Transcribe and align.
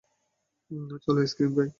চল 1.03 1.15
আইসক্রিম 1.17 1.51
খাই। 1.55 1.69